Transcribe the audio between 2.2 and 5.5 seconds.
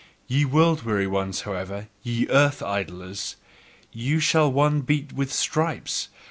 earth idlers! You, shall one beat with